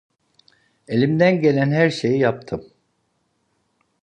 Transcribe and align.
Elimden 0.87 1.41
gelen 1.41 1.71
her 1.71 1.89
şeyi 1.89 2.19
yaptım. 2.19 2.73